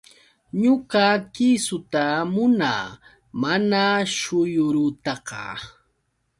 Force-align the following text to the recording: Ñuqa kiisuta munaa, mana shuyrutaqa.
Ñuqa 0.61 1.03
kiisuta 1.33 2.03
munaa, 2.33 2.85
mana 3.41 3.81
shuyrutaqa. 4.17 5.41